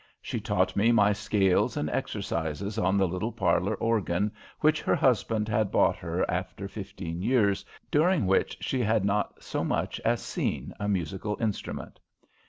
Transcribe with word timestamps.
She 0.19 0.39
taught 0.39 0.75
me 0.75 0.91
my 0.91 1.13
scales 1.13 1.77
and 1.77 1.87
exercises 1.91 2.79
on 2.79 2.97
the 2.97 3.07
little 3.07 3.31
parlour 3.31 3.75
organ 3.75 4.31
which 4.61 4.81
her 4.81 4.95
husband 4.95 5.47
had 5.47 5.71
bought 5.71 5.95
her 5.97 6.25
after 6.27 6.67
fifteen 6.67 7.21
years 7.21 7.63
during 7.91 8.25
which 8.25 8.57
she 8.61 8.79
had 8.79 9.05
not 9.05 9.43
so 9.43 9.63
much 9.63 9.99
as 9.99 10.19
seen 10.19 10.73
a 10.79 10.89
musical 10.89 11.37
instrument. 11.39 11.99